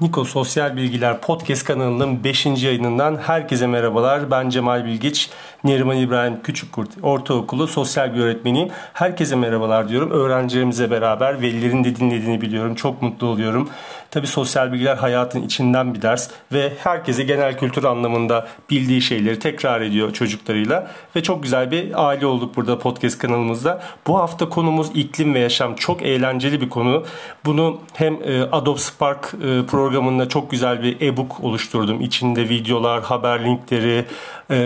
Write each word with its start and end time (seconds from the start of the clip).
Niko 0.00 0.24
Sosyal 0.24 0.76
Bilgiler 0.76 1.20
Podcast 1.20 1.64
kanalının 1.64 2.24
5. 2.24 2.46
yayınından 2.46 3.16
herkese 3.16 3.66
merhabalar. 3.66 4.30
Ben 4.30 4.48
Cemal 4.48 4.84
Bilgiç, 4.84 5.30
Neriman 5.64 5.96
İbrahim 5.96 6.42
Küçükkurt 6.42 6.88
Ortaokulu 7.02 7.66
sosyal 7.66 8.14
bir 8.14 8.20
öğretmeniyim. 8.20 8.68
Herkese 8.92 9.36
merhabalar 9.36 9.88
diyorum. 9.88 10.10
Öğrencilerimize 10.10 10.90
beraber 10.90 11.40
velilerin 11.40 11.84
de 11.84 11.96
dinlediğini 11.96 12.40
biliyorum. 12.40 12.74
Çok 12.74 13.02
mutlu 13.02 13.26
oluyorum. 13.26 13.70
Tabi 14.10 14.26
sosyal 14.26 14.72
bilgiler 14.72 14.96
hayatın 14.96 15.42
içinden 15.42 15.94
bir 15.94 16.02
ders 16.02 16.30
ve 16.52 16.72
herkese 16.78 17.22
genel 17.22 17.58
kültür 17.58 17.84
anlamında 17.84 18.48
bildiği 18.70 19.02
şeyleri 19.02 19.38
tekrar 19.38 19.80
ediyor 19.80 20.12
çocuklarıyla. 20.12 20.90
Ve 21.16 21.22
çok 21.22 21.42
güzel 21.42 21.70
bir 21.70 22.06
aile 22.08 22.26
olduk 22.26 22.56
burada 22.56 22.78
podcast 22.78 23.18
kanalımızda. 23.18 23.82
Bu 24.06 24.18
hafta 24.18 24.48
konumuz 24.48 24.90
iklim 24.94 25.34
ve 25.34 25.38
yaşam. 25.38 25.74
Çok 25.74 26.02
eğlenceli 26.02 26.60
bir 26.60 26.68
konu. 26.68 27.04
Bunu 27.44 27.80
hem 27.92 28.14
e, 28.14 28.42
Adobe 28.42 28.78
Spark 28.78 29.34
e, 29.44 29.66
programında 29.86 30.28
çok 30.28 30.50
güzel 30.50 30.82
bir 30.82 31.00
e-book 31.00 31.44
oluşturdum. 31.44 32.00
İçinde 32.00 32.48
videolar, 32.48 33.02
haber 33.02 33.44
linkleri, 33.44 34.04
e, 34.50 34.56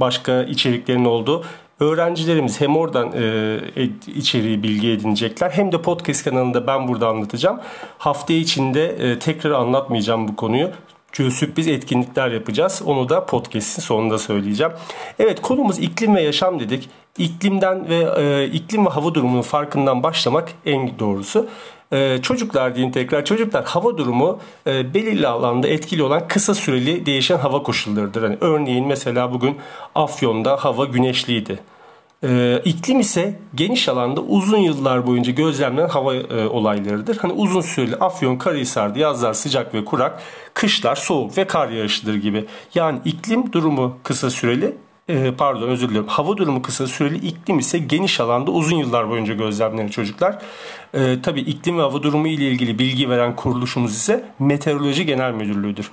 başka 0.00 0.42
içeriklerin 0.42 1.04
olduğu 1.04 1.44
öğrencilerimiz 1.80 2.60
hem 2.60 2.76
oradan 2.76 3.12
e, 3.12 3.88
içeriği 4.16 4.62
bilgi 4.62 4.90
edinecekler 4.90 5.50
hem 5.50 5.72
de 5.72 5.82
podcast 5.82 6.24
kanalında 6.24 6.66
ben 6.66 6.88
burada 6.88 7.08
anlatacağım. 7.08 7.60
Hafta 7.98 8.32
içinde 8.32 8.86
e, 8.86 9.18
tekrar 9.18 9.50
anlatmayacağım 9.50 10.28
bu 10.28 10.36
konuyu. 10.36 10.70
Çünkü 11.12 11.34
sürpriz 11.34 11.68
etkinlikler 11.68 12.30
yapacağız. 12.30 12.82
Onu 12.86 13.08
da 13.08 13.26
podcast'in 13.26 13.82
sonunda 13.82 14.18
söyleyeceğim. 14.18 14.72
Evet 15.18 15.42
konumuz 15.42 15.78
iklim 15.78 16.16
ve 16.16 16.22
yaşam 16.22 16.60
dedik. 16.60 16.88
İklimden 17.18 17.88
ve 17.88 18.22
e, 18.22 18.46
iklim 18.46 18.86
ve 18.86 18.90
hava 18.90 19.14
durumunun 19.14 19.42
farkından 19.42 20.02
başlamak 20.02 20.52
en 20.66 20.98
doğrusu. 20.98 21.48
Ee, 21.94 22.18
çocuklar 22.22 22.74
diyeyim 22.74 22.92
tekrar 22.92 23.24
çocuklar 23.24 23.64
hava 23.64 23.98
durumu 23.98 24.38
e, 24.66 24.94
belirli 24.94 25.26
alanda 25.26 25.68
etkili 25.68 26.02
olan 26.02 26.28
kısa 26.28 26.54
süreli 26.54 27.06
değişen 27.06 27.38
hava 27.38 27.62
koşullarıdır. 27.62 28.22
Yani 28.22 28.38
örneğin 28.40 28.86
mesela 28.86 29.32
bugün 29.32 29.56
Afyon'da 29.94 30.56
hava 30.56 30.84
güneşliydi. 30.84 31.58
Ee, 32.24 32.60
iklim 32.64 33.00
ise 33.00 33.38
geniş 33.54 33.88
alanda 33.88 34.20
uzun 34.20 34.58
yıllar 34.58 35.06
boyunca 35.06 35.32
gözlemlenen 35.32 35.88
hava 35.88 36.14
e, 36.14 36.46
olaylarıdır. 36.48 37.16
Hani 37.16 37.32
uzun 37.32 37.60
süreli 37.60 37.96
Afyon, 37.96 38.36
Karahisar'da 38.36 38.98
yazlar 38.98 39.32
sıcak 39.32 39.74
ve 39.74 39.84
kurak, 39.84 40.22
kışlar 40.54 40.96
soğuk 40.96 41.38
ve 41.38 41.46
kar 41.46 41.68
yağışıdır 41.68 42.14
gibi. 42.14 42.44
Yani 42.74 42.98
iklim 43.04 43.52
durumu 43.52 43.98
kısa 44.02 44.30
süreli, 44.30 44.76
e, 45.08 45.32
pardon 45.38 45.68
özür 45.68 45.88
diliyorum. 45.88 46.08
Hava 46.08 46.36
durumu 46.36 46.62
kısa 46.62 46.86
süreli, 46.86 47.26
iklim 47.26 47.58
ise 47.58 47.78
geniş 47.78 48.20
alanda 48.20 48.50
uzun 48.50 48.76
yıllar 48.76 49.10
boyunca 49.10 49.34
gözlemlenen 49.34 49.88
çocuklar. 49.88 50.38
E, 50.94 51.16
tabii 51.22 51.40
iklim 51.40 51.78
ve 51.78 51.82
hava 51.82 52.02
durumu 52.02 52.28
ile 52.28 52.44
ilgili 52.44 52.78
bilgi 52.78 53.10
veren 53.10 53.36
kuruluşumuz 53.36 53.92
ise 53.96 54.24
Meteoroloji 54.38 55.06
Genel 55.06 55.32
Müdürlüğü'dür. 55.32 55.90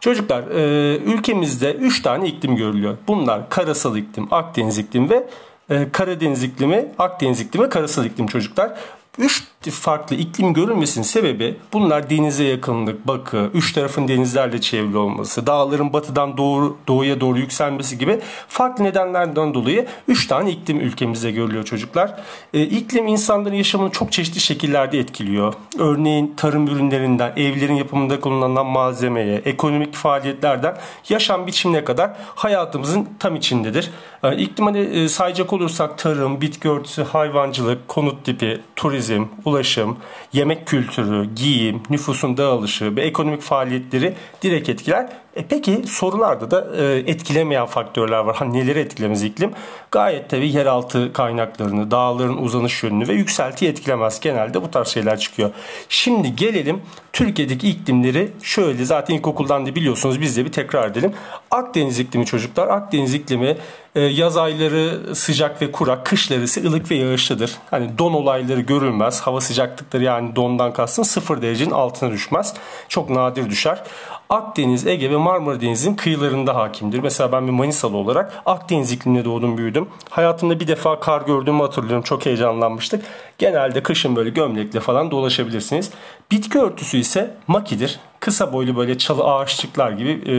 Çocuklar 0.00 0.42
e, 0.42 0.96
ülkemizde 0.96 1.72
3 1.74 2.02
tane 2.02 2.28
iklim 2.28 2.56
görülüyor. 2.56 2.96
Bunlar 3.08 3.48
karasal 3.48 3.96
iklim, 3.96 4.28
Akdeniz 4.30 4.78
iklim 4.78 5.10
ve 5.10 5.26
e, 5.70 5.88
Karadeniz 5.92 6.42
iklimi, 6.42 6.88
Akdeniz 6.98 7.40
iklimi, 7.40 7.68
karasal 7.68 8.04
iklim 8.04 8.26
çocuklar. 8.26 8.72
Üç 9.18 9.50
farklı 9.68 10.16
iklim 10.16 10.54
görülmesinin 10.54 11.04
sebebi 11.04 11.56
bunlar 11.72 12.10
denize 12.10 12.44
yakınlık, 12.44 13.06
bakı, 13.06 13.50
üç 13.54 13.72
tarafın 13.72 14.08
denizlerle 14.08 14.60
çevrili 14.60 14.96
olması, 14.96 15.46
dağların 15.46 15.92
batıdan 15.92 16.36
doğu, 16.36 16.78
doğuya 16.88 17.20
doğru 17.20 17.38
yükselmesi 17.38 17.98
gibi 17.98 18.20
farklı 18.48 18.84
nedenlerden 18.84 19.54
dolayı 19.54 19.86
üç 20.08 20.26
tane 20.26 20.50
iklim 20.50 20.80
ülkemizde 20.80 21.30
görülüyor 21.30 21.64
çocuklar. 21.64 22.20
E, 22.54 22.62
iklim 22.62 23.06
insanların 23.06 23.54
yaşamını 23.54 23.90
çok 23.90 24.12
çeşitli 24.12 24.40
şekillerde 24.40 24.98
etkiliyor. 24.98 25.54
Örneğin 25.78 26.34
tarım 26.36 26.66
ürünlerinden, 26.66 27.32
evlerin 27.36 27.74
yapımında 27.74 28.20
kullanılan 28.20 28.66
malzemeye, 28.66 29.42
ekonomik 29.44 29.94
faaliyetlerden 29.94 30.76
yaşam 31.08 31.46
biçimine 31.46 31.84
kadar 31.84 32.10
hayatımızın 32.34 33.08
tam 33.18 33.36
içindedir. 33.36 33.90
E, 34.22 34.36
iklim 34.36 34.66
hani 34.66 34.78
e, 34.78 35.08
sayacak 35.08 35.52
olursak 35.52 35.98
tarım, 35.98 36.40
bitki 36.40 36.68
örtüsü, 36.68 37.02
hayvancılık, 37.02 37.88
konut 37.88 38.24
tipi, 38.24 38.60
turizm, 38.76 38.99
ulaşım, 39.44 39.96
yemek 40.32 40.66
kültürü, 40.66 41.34
giyim, 41.34 41.82
nüfusun 41.90 42.36
dağılışı 42.36 42.96
ve 42.96 43.02
ekonomik 43.02 43.42
faaliyetleri 43.42 44.14
direkt 44.42 44.68
etkiler. 44.68 45.08
E 45.36 45.44
peki 45.48 45.82
sorularda 45.86 46.50
da 46.50 46.66
e, 46.76 46.98
etkilemeyen 47.06 47.66
faktörler 47.66 48.18
var. 48.18 48.36
Hani 48.36 48.58
neleri 48.58 48.78
etkilemez 48.78 49.22
iklim? 49.22 49.50
Gayet 49.90 50.30
tabi 50.30 50.48
yeraltı 50.48 51.12
kaynaklarını, 51.12 51.90
dağların 51.90 52.36
uzanış 52.36 52.82
yönünü 52.82 53.08
ve 53.08 53.12
yükseltiyi 53.12 53.70
etkilemez. 53.70 54.20
Genelde 54.20 54.62
bu 54.62 54.70
tarz 54.70 54.88
şeyler 54.88 55.18
çıkıyor. 55.18 55.50
Şimdi 55.88 56.36
gelelim 56.36 56.82
Türkiye'deki 57.12 57.68
iklimleri 57.68 58.30
şöyle 58.42 58.84
zaten 58.84 59.14
ilkokuldan 59.14 59.66
da 59.66 59.74
biliyorsunuz 59.74 60.20
biz 60.20 60.36
de 60.36 60.44
bir 60.44 60.52
tekrar 60.52 60.90
edelim. 60.90 61.12
Akdeniz 61.50 61.98
iklimi 61.98 62.26
çocuklar. 62.26 62.68
Akdeniz 62.68 63.14
iklimi 63.14 63.56
e, 63.94 64.00
yaz 64.00 64.36
ayları 64.36 65.14
sıcak 65.14 65.62
ve 65.62 65.72
kurak, 65.72 66.06
kışları 66.06 66.42
ise 66.42 66.66
ılık 66.66 66.90
ve 66.90 66.94
yağışlıdır. 66.94 67.52
Hani 67.70 67.98
don 67.98 68.12
olayları 68.12 68.60
görülmez. 68.90 69.20
Hava 69.20 69.40
sıcaklıkları 69.40 70.04
yani 70.04 70.36
dondan 70.36 70.72
kastım 70.72 71.04
sıfır 71.04 71.42
derecenin 71.42 71.70
altına 71.70 72.10
düşmez. 72.10 72.54
Çok 72.88 73.10
nadir 73.10 73.50
düşer. 73.50 73.82
Akdeniz, 74.28 74.86
Ege 74.86 75.10
ve 75.10 75.16
Marmara 75.16 75.60
Denizi'nin 75.60 75.94
kıyılarında 75.94 76.54
hakimdir. 76.54 76.98
Mesela 76.98 77.32
ben 77.32 77.46
bir 77.46 77.52
Manisalı 77.52 77.96
olarak 77.96 78.42
Akdeniz 78.46 78.92
ikliminde 78.92 79.24
doğdum 79.24 79.58
büyüdüm. 79.58 79.88
Hayatımda 80.10 80.60
bir 80.60 80.68
defa 80.68 81.00
kar 81.00 81.22
gördüğümü 81.22 81.62
hatırlıyorum. 81.62 82.02
Çok 82.02 82.26
heyecanlanmıştık. 82.26 83.04
Genelde 83.38 83.82
kışın 83.82 84.16
böyle 84.16 84.30
gömlekle 84.30 84.80
falan 84.80 85.10
dolaşabilirsiniz. 85.10 85.90
Bitki 86.30 86.58
örtüsü 86.58 86.98
ise 86.98 87.34
makidir. 87.46 88.00
Kısa 88.20 88.52
boylu 88.52 88.76
böyle 88.76 88.98
çalı 88.98 89.24
ağaççıklar 89.24 89.90
gibi 89.90 90.10
e, 90.26 90.36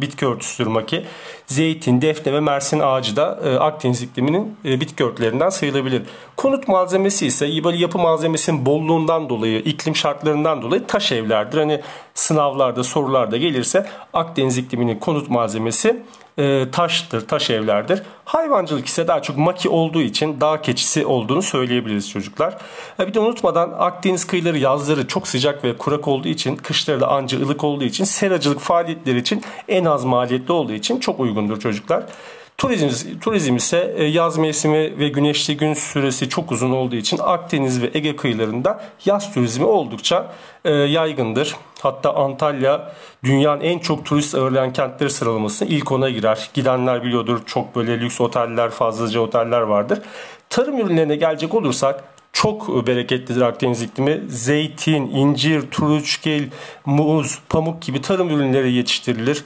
bitki 0.00 0.26
örtüsüdür 0.26 0.66
maki. 0.66 1.04
Zeytin, 1.46 2.02
defne 2.02 2.32
ve 2.32 2.40
mersin 2.40 2.80
ağacı 2.80 3.16
da 3.16 3.40
e, 3.44 3.56
Akdeniz 3.56 4.02
ikliminin 4.02 4.56
e, 4.64 4.80
bitki 4.80 5.04
örtülerinden 5.04 5.48
sayılabilir. 5.48 6.02
Konut 6.36 6.68
malzemesi 6.68 7.26
ise 7.26 7.64
böyle 7.64 7.76
yapı 7.76 7.98
malzemesinin 7.98 8.66
bolluğundan 8.66 9.28
dolayı, 9.28 9.58
iklim 9.58 9.96
şartlarından 9.96 10.62
dolayı 10.62 10.86
taş 10.86 11.12
evlerdir. 11.12 11.58
Hani 11.58 11.80
sınavlarda, 12.14 12.84
sorularda 12.84 13.36
gelirse 13.36 13.86
Akdeniz 14.12 14.58
ikliminin 14.58 14.98
konut 14.98 15.30
malzemesi 15.30 16.02
e, 16.38 16.70
taştır, 16.72 17.28
taş 17.28 17.50
evlerdir. 17.50 18.02
Hayvancılık 18.24 18.86
ise 18.86 19.08
daha 19.08 19.22
çok 19.22 19.36
maki 19.36 19.68
olduğu 19.68 20.02
için 20.02 20.40
dağ 20.40 20.62
keçisi 20.62 21.06
olduğunu 21.06 21.42
söyleyebiliriz 21.42 22.10
çocuklar. 22.10 22.58
E, 23.00 23.06
bir 23.06 23.14
de 23.14 23.20
unutmadan 23.20 23.74
Akdeniz 23.78 24.26
kıyıları 24.26 24.58
yazları 24.58 25.06
çok 25.06 25.28
sıcak 25.28 25.64
ve 25.64 25.76
kurak 25.78 26.08
olduğu 26.08 26.28
için, 26.28 26.56
kışları 26.56 27.00
da 27.00 27.08
anca 27.08 27.38
ılık 27.38 27.64
olduğu 27.64 27.84
için 27.84 28.04
seracılık 28.04 28.60
faaliyetleri 28.60 29.18
için 29.18 29.42
en 29.68 29.84
az 29.84 30.04
maliyetli 30.04 30.52
olduğu 30.52 30.72
için 30.72 31.00
çok 31.00 31.20
uygundur 31.20 31.60
çocuklar. 31.60 32.04
Turizm, 32.58 33.18
turizm 33.18 33.56
ise 33.56 33.94
e, 33.96 34.04
yaz 34.04 34.38
mevsimi 34.38 34.98
ve 34.98 35.08
güneşli 35.08 35.56
gün 35.56 35.74
süresi 35.74 36.28
çok 36.28 36.52
uzun 36.52 36.70
olduğu 36.70 36.96
için 36.96 37.18
Akdeniz 37.22 37.82
ve 37.82 37.90
Ege 37.94 38.16
kıyılarında 38.16 38.84
yaz 39.04 39.34
turizmi 39.34 39.64
oldukça 39.64 40.32
e, 40.64 40.70
yaygındır. 40.72 41.56
Hatta 41.82 42.14
Antalya 42.14 42.92
dünyanın 43.24 43.60
en 43.60 43.78
çok 43.78 44.04
turist 44.04 44.34
ağırlayan 44.34 44.72
kentleri 44.72 45.10
sıralamasına 45.10 45.68
ilk 45.68 45.92
ona 45.92 46.10
girer. 46.10 46.50
Gidenler 46.54 47.02
biliyordur 47.02 47.40
çok 47.46 47.76
böyle 47.76 48.00
lüks 48.00 48.20
oteller, 48.20 48.70
fazlaca 48.70 49.20
oteller 49.20 49.60
vardır. 49.60 49.98
Tarım 50.50 50.78
ürünlerine 50.80 51.16
gelecek 51.16 51.54
olursak 51.54 52.04
çok 52.32 52.86
bereketlidir 52.86 53.40
Akdeniz 53.40 53.82
iklimi. 53.82 54.20
Zeytin, 54.28 55.06
incir, 55.06 55.70
turunçgil, 55.70 56.48
muz, 56.86 57.38
pamuk 57.48 57.82
gibi 57.82 58.02
tarım 58.02 58.30
ürünleri 58.30 58.72
yetiştirilir 58.72 59.44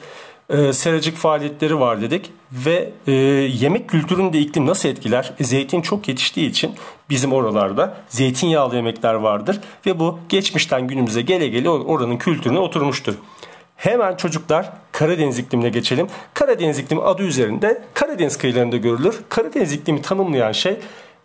e, 0.49 0.73
seracık 0.73 1.17
faaliyetleri 1.17 1.81
var 1.81 2.01
dedik 2.01 2.31
ve 2.53 2.91
e, 3.07 3.13
yemek 3.13 3.89
kültürünü 3.89 4.33
de 4.33 4.39
iklim 4.39 4.67
nasıl 4.67 4.89
etkiler? 4.89 5.33
E, 5.41 5.45
zeytin 5.45 5.81
çok 5.81 6.09
yetiştiği 6.09 6.51
için 6.51 6.75
bizim 7.11 7.33
oralarda 7.33 7.97
zeytinyağlı 8.09 8.77
yemekler 8.77 9.15
vardır 9.15 9.61
ve 9.87 9.99
bu 9.99 10.19
geçmişten 10.29 10.87
günümüze 10.87 11.23
gele 11.23 11.49
gele 11.49 11.71
oranın 11.71 12.17
kültürüne 12.17 12.59
oturmuştur. 12.59 13.15
Hemen 13.77 14.17
çocuklar 14.17 14.73
Karadeniz 14.93 15.39
iklimine 15.39 15.69
geçelim. 15.69 16.07
Karadeniz 16.35 16.79
iklimi 16.79 17.03
adı 17.03 17.23
üzerinde 17.23 17.83
Karadeniz 17.95 18.39
kıyılarında 18.39 18.77
görülür. 18.77 19.21
Karadeniz 19.29 19.73
iklimi 19.73 20.03
tanımlayan 20.03 20.53
şey 20.53 20.77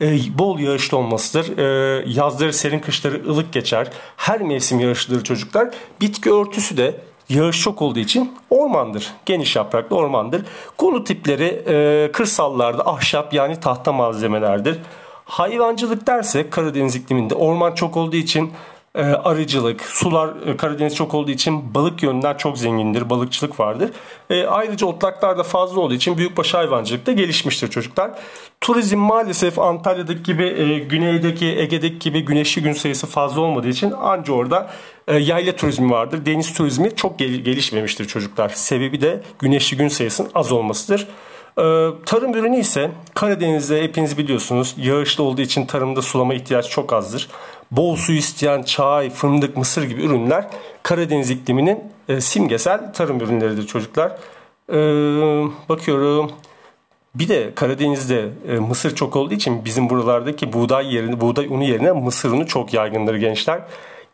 e, 0.01 0.37
bol 0.37 0.59
yağışlı 0.59 0.97
olmasıdır. 0.97 1.57
E, 1.57 2.03
yazları 2.07 2.53
serin 2.53 2.79
kışları 2.79 3.29
ılık 3.29 3.53
geçer. 3.53 3.87
Her 4.17 4.41
mevsim 4.41 4.79
yağışlıdır 4.79 5.23
çocuklar. 5.23 5.69
Bitki 6.01 6.33
örtüsü 6.33 6.77
de 6.77 6.95
yağış 7.29 7.61
çok 7.61 7.81
olduğu 7.81 7.99
için 7.99 8.31
ormandır. 8.49 9.13
Geniş 9.25 9.55
yapraklı 9.55 9.95
ormandır. 9.95 10.45
Konu 10.77 11.03
tipleri 11.03 11.63
e, 11.67 12.11
kırsallarda 12.11 12.87
ahşap 12.87 13.33
yani 13.33 13.59
tahta 13.59 13.91
malzemelerdir. 13.91 14.79
Hayvancılık 15.25 16.07
derse 16.07 16.49
Karadeniz 16.49 16.95
ikliminde 16.95 17.35
orman 17.35 17.71
çok 17.71 17.97
olduğu 17.97 18.15
için 18.15 18.51
e, 18.95 19.01
arıcılık, 19.01 19.81
sular 19.81 20.47
e, 20.47 20.57
Karadeniz 20.57 20.95
çok 20.95 21.13
olduğu 21.13 21.31
için 21.31 21.73
balık 21.73 22.03
yönünden 22.03 22.37
çok 22.37 22.57
zengindir. 22.57 23.09
Balıkçılık 23.09 23.59
vardır. 23.59 23.89
E, 24.29 24.45
ayrıca 24.45 24.87
otlaklar 24.87 25.37
da 25.37 25.43
fazla 25.43 25.81
olduğu 25.81 25.93
için 25.93 26.17
büyükbaş 26.17 26.53
hayvancılık 26.53 27.05
da 27.05 27.11
gelişmiştir 27.11 27.69
çocuklar. 27.69 28.11
Turizm 28.61 28.97
maalesef 28.97 29.59
Antalya'daki 29.59 30.23
gibi, 30.23 30.43
e, 30.43 30.79
güneydeki, 30.79 31.45
Ege'deki 31.45 31.99
gibi 31.99 32.25
güneşli 32.25 32.61
gün 32.61 32.73
sayısı 32.73 33.07
fazla 33.07 33.41
olmadığı 33.41 33.69
için 33.69 33.91
anca 33.91 34.33
orada 34.33 34.69
e, 35.07 35.17
yayla 35.17 35.55
turizmi 35.55 35.91
vardır. 35.91 36.25
Deniz 36.25 36.53
turizmi 36.53 36.95
çok 36.95 37.19
gel- 37.19 37.43
gelişmemiştir 37.43 38.05
çocuklar. 38.05 38.49
Sebebi 38.49 39.01
de 39.01 39.23
güneşli 39.39 39.77
gün 39.77 39.87
sayısının 39.87 40.29
az 40.35 40.51
olmasıdır. 40.51 41.07
E, 41.57 41.63
tarım 42.05 42.33
ürünü 42.33 42.59
ise 42.59 42.91
Karadeniz'de 43.13 43.83
hepiniz 43.83 44.17
biliyorsunuz 44.17 44.75
yağışlı 44.77 45.23
olduğu 45.23 45.41
için 45.41 45.65
tarımda 45.65 46.01
sulama 46.01 46.33
ihtiyaç 46.33 46.69
çok 46.69 46.93
azdır 46.93 47.29
bol 47.77 47.95
su 47.95 48.13
isteyen 48.13 48.63
çay, 48.63 49.09
fındık, 49.09 49.57
mısır 49.57 49.83
gibi 49.83 50.01
ürünler 50.01 50.47
Karadeniz 50.83 51.29
ikliminin 51.29 51.83
e, 52.09 52.21
simgesel 52.21 52.93
tarım 52.93 53.21
ürünleridir 53.21 53.67
çocuklar. 53.67 54.11
E, 54.69 54.77
bakıyorum. 55.69 56.31
Bir 57.15 57.27
de 57.27 57.51
Karadeniz'de 57.55 58.29
e, 58.47 58.59
mısır 58.59 58.95
çok 58.95 59.15
olduğu 59.15 59.33
için 59.33 59.65
bizim 59.65 59.89
buralardaki 59.89 60.53
buğday 60.53 60.95
yerine 60.95 61.21
buğday 61.21 61.45
unu 61.45 61.63
yerine 61.63 61.91
mısır 61.91 62.31
unu 62.31 62.47
çok 62.47 62.73
yaygındır 62.73 63.15
gençler. 63.15 63.61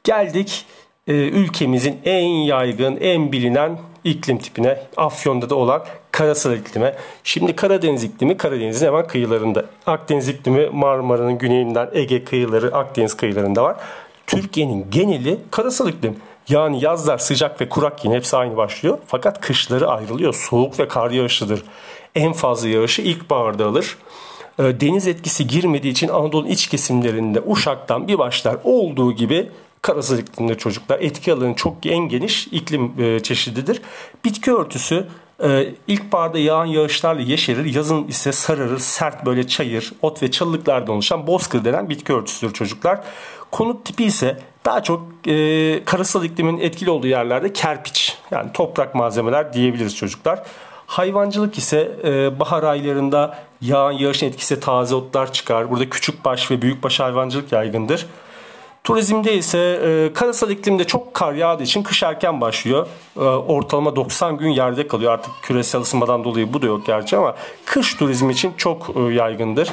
Geldik 0.03 0.65
e, 1.07 1.13
ülkemizin 1.13 1.99
en 2.05 2.27
yaygın, 2.27 2.97
en 3.01 3.31
bilinen 3.31 3.79
iklim 4.03 4.37
tipine 4.37 4.79
Afyon'da 4.97 5.49
da 5.49 5.55
olan 5.55 5.85
karasal 6.19 6.53
iklime. 6.53 6.95
Şimdi 7.23 7.55
Karadeniz 7.55 8.03
iklimi 8.03 8.37
Karadeniz'in 8.37 8.85
hemen 8.85 9.07
kıyılarında. 9.07 9.65
Akdeniz 9.85 10.27
iklimi 10.27 10.69
Marmara'nın 10.69 11.37
güneyinden 11.37 11.89
Ege 11.93 12.23
kıyıları, 12.23 12.75
Akdeniz 12.75 13.17
kıyılarında 13.17 13.63
var. 13.63 13.75
Türkiye'nin 14.27 14.87
geneli 14.91 15.39
karasal 15.51 15.89
iklim. 15.89 16.17
Yani 16.49 16.83
yazlar 16.83 17.17
sıcak 17.17 17.61
ve 17.61 17.69
kurak 17.69 18.05
yine 18.05 18.15
hepsi 18.15 18.37
aynı 18.37 18.57
başlıyor. 18.57 18.97
Fakat 19.07 19.41
kışları 19.41 19.87
ayrılıyor. 19.87 20.33
Soğuk 20.33 20.79
ve 20.79 20.87
kar 20.87 21.11
yağışlıdır. 21.11 21.63
En 22.15 22.33
fazla 22.33 22.67
yağışı 22.67 23.01
ilkbaharda 23.01 23.65
alır. 23.65 23.97
Ee, 24.59 24.63
deniz 24.63 25.07
etkisi 25.07 25.47
girmediği 25.47 25.91
için 25.91 26.07
Anadolu'nun 26.07 26.49
iç 26.49 26.67
kesimlerinde 26.67 27.41
Uşak'tan 27.45 28.07
bir 28.07 28.17
başlar 28.17 28.57
olduğu 28.63 29.11
gibi 29.11 29.49
karasal 29.81 30.17
iklimde 30.17 30.57
çocuklar. 30.57 30.99
Etki 30.99 31.33
alanı 31.33 31.55
çok 31.55 31.85
en 31.85 32.09
geniş 32.09 32.47
iklim 32.47 32.93
e, 32.99 33.19
çeşididir. 33.19 33.81
Bitki 34.25 34.53
örtüsü 34.53 35.07
e, 35.43 35.73
ilkbaharda 35.87 36.39
yağan 36.39 36.65
yağışlarla 36.65 37.21
yeşerir. 37.21 37.75
Yazın 37.75 38.07
ise 38.07 38.31
sararır, 38.31 38.79
sert 38.79 39.25
böyle 39.25 39.47
çayır, 39.47 39.93
ot 40.01 40.23
ve 40.23 40.31
çalılıklardan 40.31 40.95
oluşan 40.95 41.27
bozkır 41.27 41.65
denen 41.65 41.89
bitki 41.89 42.13
örtüsüdür 42.13 42.53
çocuklar. 42.53 43.01
Konut 43.51 43.85
tipi 43.85 44.03
ise 44.03 44.39
daha 44.65 44.83
çok 44.83 45.07
e, 45.27 45.83
karasal 45.85 46.23
iklimin 46.23 46.57
etkili 46.57 46.89
olduğu 46.89 47.07
yerlerde 47.07 47.53
kerpiç 47.53 48.17
yani 48.31 48.53
toprak 48.53 48.95
malzemeler 48.95 49.53
diyebiliriz 49.53 49.95
çocuklar. 49.95 50.43
Hayvancılık 50.85 51.57
ise 51.57 51.91
e, 52.03 52.39
bahar 52.39 52.63
aylarında 52.63 53.37
yağan 53.61 53.91
yağışın 53.91 54.27
etkisi 54.27 54.59
taze 54.59 54.95
otlar 54.95 55.33
çıkar. 55.33 55.71
Burada 55.71 55.89
küçük 55.89 56.25
baş 56.25 56.51
ve 56.51 56.61
büyük 56.61 56.83
baş 56.83 56.99
hayvancılık 56.99 57.51
yaygındır. 57.51 58.05
Turizmde 58.89 59.33
ise 59.33 59.59
e, 59.59 60.13
karasal 60.13 60.49
iklimde 60.49 60.83
çok 60.83 61.13
kar 61.13 61.33
yağdığı 61.33 61.63
için 61.63 61.83
kış 61.83 62.03
erken 62.03 62.41
başlıyor. 62.41 62.87
E, 63.17 63.19
ortalama 63.19 63.95
90 63.95 64.37
gün 64.37 64.49
yerde 64.49 64.87
kalıyor. 64.87 65.11
Artık 65.13 65.31
küresel 65.41 65.81
ısınmadan 65.81 66.23
dolayı 66.23 66.53
bu 66.53 66.61
da 66.61 66.65
yok 66.65 66.85
gerçi 66.85 67.17
ama 67.17 67.35
kış 67.65 67.93
turizmi 67.93 68.33
için 68.33 68.53
çok 68.57 68.91
e, 68.95 69.13
yaygındır. 69.13 69.69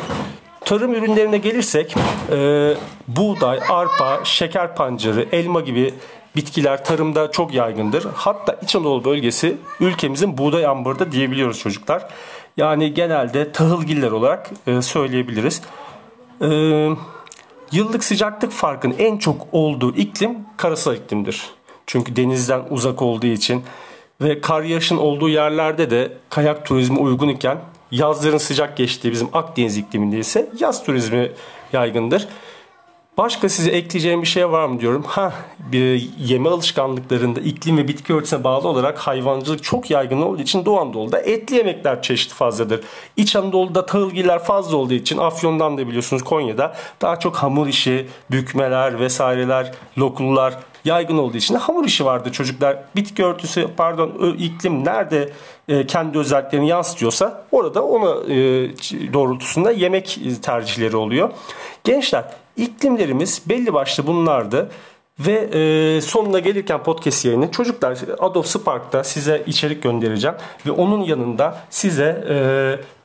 Tarım 0.64 0.94
ürünlerine 0.94 1.38
gelirsek 1.38 1.94
e, 2.32 2.74
buğday, 3.08 3.60
arpa, 3.68 4.20
şeker 4.24 4.76
pancarı, 4.76 5.26
elma 5.32 5.60
gibi 5.60 5.94
bitkiler 6.36 6.84
tarımda 6.84 7.30
çok 7.30 7.54
yaygındır. 7.54 8.06
Hatta 8.14 8.58
İç 8.62 8.76
Anadolu 8.76 9.04
bölgesi 9.04 9.56
ülkemizin 9.80 10.38
buğday 10.38 10.66
ambarı 10.66 10.98
da 10.98 11.12
diyebiliyoruz 11.12 11.58
çocuklar. 11.58 12.08
Yani 12.56 12.94
genelde 12.94 13.52
tahılgiller 13.52 14.10
olarak 14.10 14.50
e, 14.66 14.82
söyleyebiliriz. 14.82 15.62
Eee 16.40 16.90
Yıllık 17.72 18.04
sıcaklık 18.04 18.52
farkının 18.52 18.94
en 18.98 19.16
çok 19.18 19.46
olduğu 19.52 19.96
iklim 19.96 20.38
karasal 20.56 20.94
iklimdir. 20.94 21.50
Çünkü 21.86 22.16
denizden 22.16 22.62
uzak 22.70 23.02
olduğu 23.02 23.26
için 23.26 23.62
ve 24.20 24.40
kar 24.40 24.62
yağışın 24.62 24.96
olduğu 24.96 25.28
yerlerde 25.28 25.90
de 25.90 26.12
kayak 26.30 26.66
turizmi 26.66 26.98
uygun 26.98 27.28
iken 27.28 27.58
yazların 27.90 28.38
sıcak 28.38 28.76
geçtiği 28.76 29.12
bizim 29.12 29.28
Akdeniz 29.32 29.76
ikliminde 29.76 30.18
ise 30.18 30.50
yaz 30.60 30.84
turizmi 30.84 31.32
yaygındır. 31.72 32.28
Başka 33.18 33.48
size 33.48 33.70
ekleyeceğim 33.70 34.22
bir 34.22 34.26
şey 34.26 34.50
var 34.50 34.66
mı 34.66 34.80
diyorum. 34.80 35.02
Ha, 35.02 35.32
bir 35.58 36.10
yeme 36.18 36.48
alışkanlıklarında 36.48 37.40
iklim 37.40 37.78
ve 37.78 37.88
bitki 37.88 38.14
örtüsüne 38.14 38.44
bağlı 38.44 38.68
olarak 38.68 38.98
hayvancılık 38.98 39.64
çok 39.64 39.90
yaygın 39.90 40.22
olduğu 40.22 40.42
için 40.42 40.64
Doğu 40.64 40.80
Anadolu'da 40.80 41.18
etli 41.18 41.56
yemekler 41.56 42.02
çeşitli 42.02 42.34
fazladır. 42.34 42.84
İç 43.16 43.36
Anadolu'da 43.36 43.86
tahılgiller 43.86 44.38
fazla 44.38 44.76
olduğu 44.76 44.94
için 44.94 45.18
Afyon'dan 45.18 45.78
da 45.78 45.88
biliyorsunuz 45.88 46.24
Konya'da 46.24 46.76
daha 47.02 47.18
çok 47.18 47.36
hamur 47.36 47.66
işi, 47.66 48.06
bükmeler 48.30 49.00
vesaireler, 49.00 49.72
lokullar 49.98 50.58
yaygın 50.84 51.19
olduğu 51.19 51.36
için 51.36 51.54
hamur 51.54 51.84
işi 51.84 52.04
vardı 52.04 52.32
çocuklar. 52.32 52.78
Bitki 52.96 53.24
örtüsü 53.24 53.69
pardon 53.76 54.36
iklim 54.38 54.84
nerede 54.84 55.32
e, 55.69 55.86
kendi 55.86 56.19
özelliklerini 56.19 56.69
yansıtıyorsa 56.69 57.44
orada 57.52 57.84
ona 57.84 58.32
e, 58.32 58.36
doğrultusunda 59.12 59.70
yemek 59.70 60.20
tercihleri 60.42 60.96
oluyor. 60.96 61.30
Gençler 61.84 62.24
iklimlerimiz 62.56 63.43
belli 63.49 63.75
başlı 63.75 64.06
bunlardı. 64.06 64.70
Ve 65.20 65.32
e, 65.32 66.00
sonuna 66.00 66.38
gelirken 66.38 66.82
podcast 66.82 67.25
yayını 67.25 67.50
çocuklar 67.50 67.99
Adobe 68.19 68.47
Spark'ta 68.47 69.05
size 69.05 69.43
içerik 69.47 69.82
göndereceğim. 69.82 70.37
Ve 70.67 70.70
onun 70.70 71.00
yanında 71.00 71.58
size 71.70 72.25
e, 72.29 72.37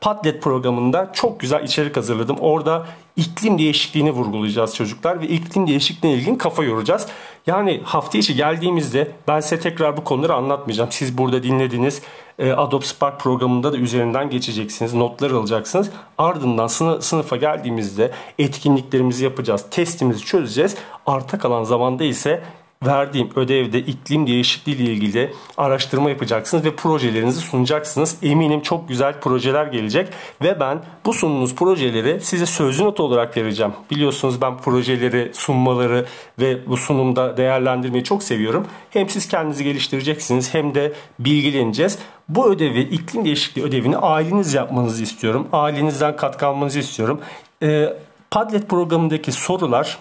Padlet 0.01 0.41
programında 0.41 1.09
çok 1.13 1.39
güzel 1.39 1.63
içerik 1.63 1.97
hazırladım. 1.97 2.37
Orada 2.39 2.85
iklim 3.15 3.57
değişikliğini 3.57 4.11
vurgulayacağız 4.11 4.75
çocuklar 4.75 5.21
ve 5.21 5.27
iklim 5.27 5.67
değişikliğine 5.67 6.17
ilgin 6.17 6.35
kafa 6.35 6.63
yoracağız. 6.63 7.07
Yani 7.47 7.81
hafta 7.83 8.17
içi 8.17 8.35
geldiğimizde 8.35 9.11
ben 9.27 9.39
size 9.39 9.59
tekrar 9.59 9.97
bu 9.97 10.03
konuları 10.03 10.33
anlatmayacağım. 10.33 10.91
Siz 10.91 11.17
burada 11.17 11.43
dinlediniz. 11.43 12.01
E, 12.39 12.51
Adobe 12.51 12.85
Spark 12.85 13.19
programında 13.19 13.73
da 13.73 13.77
üzerinden 13.77 14.29
geçeceksiniz. 14.29 14.93
Notlar 14.93 15.31
alacaksınız. 15.31 15.89
Ardından 16.17 16.67
sınıf, 16.67 17.03
sınıfa 17.03 17.35
geldiğimizde 17.35 18.11
etkinliklerimizi 18.39 19.23
yapacağız. 19.23 19.65
Testimizi 19.71 20.25
çözeceğiz. 20.25 20.75
Arta 21.05 21.39
kalan 21.39 21.63
zamanda 21.63 22.03
ise 22.03 22.43
verdiğim 22.85 23.29
ödevde 23.35 23.79
iklim 23.79 24.27
değişikliği 24.27 24.75
ile 24.75 24.83
ilgili 24.83 25.33
araştırma 25.57 26.09
yapacaksınız 26.09 26.65
ve 26.65 26.75
projelerinizi 26.75 27.39
sunacaksınız. 27.39 28.17
Eminim 28.23 28.61
çok 28.61 28.87
güzel 28.87 29.19
projeler 29.19 29.65
gelecek 29.65 30.07
ve 30.41 30.59
ben 30.59 30.83
bu 31.05 31.13
sunduğunuz 31.13 31.55
projeleri 31.55 32.21
size 32.21 32.45
sözlü 32.45 32.83
not 32.83 32.99
olarak 32.99 33.37
vereceğim. 33.37 33.73
Biliyorsunuz 33.91 34.41
ben 34.41 34.57
projeleri 34.57 35.31
sunmaları 35.33 36.05
ve 36.39 36.67
bu 36.67 36.77
sunumda 36.77 37.37
değerlendirmeyi 37.37 38.03
çok 38.03 38.23
seviyorum. 38.23 38.67
Hem 38.89 39.09
siz 39.09 39.27
kendinizi 39.27 39.63
geliştireceksiniz 39.63 40.53
hem 40.53 40.75
de 40.75 40.93
bilgileneceğiz. 41.19 41.99
Bu 42.29 42.51
ödevi, 42.51 42.81
iklim 42.81 43.25
değişikliği 43.25 43.63
ödevini 43.63 43.97
aileniz 43.97 44.53
yapmanızı 44.53 45.03
istiyorum. 45.03 45.47
Ailenizden 45.51 46.15
katkı 46.15 46.47
almanızı 46.47 46.79
istiyorum. 46.79 47.21
Ee, 47.63 47.93
Padlet 48.31 48.69
programındaki 48.69 49.31
sorular 49.31 49.97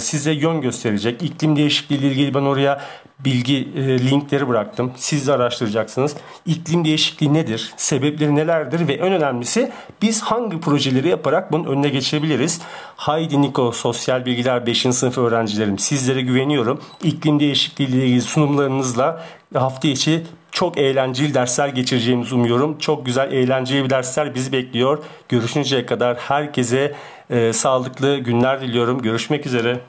size 0.00 0.32
yön 0.32 0.60
gösterecek. 0.60 1.22
İklim 1.22 1.56
değişikliği 1.56 1.94
ile 1.94 2.06
ilgili 2.06 2.34
ben 2.34 2.42
oraya 2.42 2.80
bilgi 3.18 3.68
e, 3.76 3.98
linkleri 4.10 4.48
bıraktım. 4.48 4.92
Siz 4.96 5.26
de 5.26 5.32
araştıracaksınız. 5.32 6.16
İklim 6.46 6.84
değişikliği 6.84 7.34
nedir? 7.34 7.72
Sebepleri 7.76 8.36
nelerdir? 8.36 8.88
Ve 8.88 8.92
en 8.92 9.12
önemlisi 9.12 9.72
biz 10.02 10.22
hangi 10.22 10.60
projeleri 10.60 11.08
yaparak 11.08 11.52
bunun 11.52 11.64
önüne 11.64 11.88
geçebiliriz? 11.88 12.60
Haydi 12.96 13.42
Niko 13.42 13.72
Sosyal 13.72 14.26
Bilgiler 14.26 14.66
5. 14.66 14.80
sınıf 14.80 15.18
öğrencilerim 15.18 15.78
sizlere 15.78 16.20
güveniyorum. 16.20 16.80
İklim 17.02 17.40
değişikliği 17.40 17.84
ile 17.88 18.04
ilgili 18.04 18.22
sunumlarınızla 18.22 19.24
hafta 19.54 19.88
içi 19.88 20.22
çok 20.56 20.78
eğlenceli 20.78 21.34
dersler 21.34 21.68
geçireceğimizi 21.68 22.34
umuyorum. 22.34 22.78
Çok 22.78 23.06
güzel 23.06 23.32
eğlenceli 23.32 23.84
bir 23.84 23.90
dersler 23.90 24.34
bizi 24.34 24.52
bekliyor. 24.52 25.04
Görüşünceye 25.28 25.86
kadar 25.86 26.16
herkese 26.16 26.94
e, 27.30 27.52
sağlıklı 27.52 28.18
günler 28.18 28.60
diliyorum. 28.60 29.02
Görüşmek 29.02 29.46
üzere. 29.46 29.80